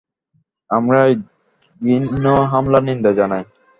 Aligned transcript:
আমরা 0.69 0.99
এই 1.07 1.15
ঘৃণ্য 1.81 2.25
হামলার 2.51 2.83
নিন্দা 2.83 3.11
জানাই। 3.13 3.43